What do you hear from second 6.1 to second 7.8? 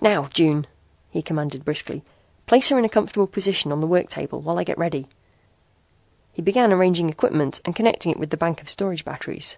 He began arranging equipment and